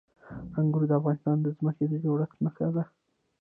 انګور 0.59 0.83
د 0.87 0.91
افغانستان 0.99 1.37
د 1.41 1.47
ځمکې 1.57 1.85
د 1.89 1.93
جوړښت 2.03 2.37
نښه 2.45 2.67
ده. 2.75 2.83